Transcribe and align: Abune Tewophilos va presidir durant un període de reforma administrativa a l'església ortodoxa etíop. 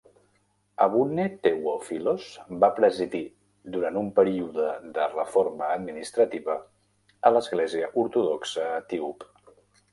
Abune 0.85 1.25
Tewophilos 1.43 2.29
va 2.65 2.69
presidir 2.79 3.21
durant 3.77 4.01
un 4.03 4.09
període 4.21 4.67
de 4.97 5.07
reforma 5.13 5.71
administrativa 5.77 6.59
a 7.31 7.35
l'església 7.37 7.95
ortodoxa 8.07 8.69
etíop. 8.83 9.33